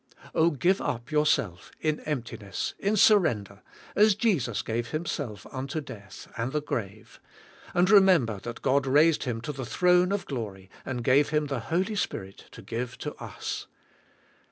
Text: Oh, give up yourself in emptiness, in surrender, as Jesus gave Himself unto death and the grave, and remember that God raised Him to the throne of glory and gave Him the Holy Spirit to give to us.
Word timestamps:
Oh, 0.33 0.49
give 0.49 0.81
up 0.81 1.11
yourself 1.11 1.71
in 1.79 1.99
emptiness, 2.07 2.73
in 2.79 2.97
surrender, 2.97 3.61
as 3.95 4.15
Jesus 4.15 4.63
gave 4.63 4.87
Himself 4.89 5.45
unto 5.51 5.79
death 5.79 6.27
and 6.35 6.51
the 6.51 6.59
grave, 6.59 7.19
and 7.75 7.87
remember 7.87 8.39
that 8.39 8.63
God 8.63 8.87
raised 8.87 9.25
Him 9.25 9.41
to 9.41 9.51
the 9.51 9.63
throne 9.63 10.11
of 10.11 10.25
glory 10.25 10.71
and 10.87 11.03
gave 11.03 11.29
Him 11.29 11.45
the 11.45 11.59
Holy 11.69 11.93
Spirit 11.93 12.45
to 12.49 12.63
give 12.63 12.97
to 12.97 13.13
us. 13.23 13.67